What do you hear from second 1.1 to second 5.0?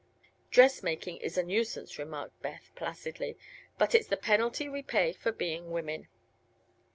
is a nuisance," remarked Beth, placidly; "but it's the penalty we